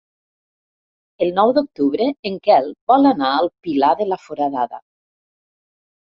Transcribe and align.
El 1.25 1.33
nou 1.39 1.51
d'octubre 1.57 2.07
en 2.29 2.39
Quel 2.47 2.69
vol 2.91 3.09
anar 3.09 3.29
al 3.41 3.49
Pilar 3.67 3.91
de 4.01 4.07
la 4.13 4.17
Foradada. 4.23 4.81